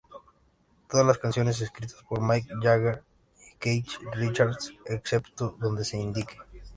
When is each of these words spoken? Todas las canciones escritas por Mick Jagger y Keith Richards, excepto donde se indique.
Todas 0.89 1.05
las 1.05 1.19
canciones 1.19 1.61
escritas 1.61 2.03
por 2.09 2.21
Mick 2.21 2.47
Jagger 2.59 3.03
y 3.37 3.55
Keith 3.59 3.87
Richards, 4.13 4.73
excepto 4.87 5.55
donde 5.59 5.85
se 5.85 5.99
indique. 5.99 6.39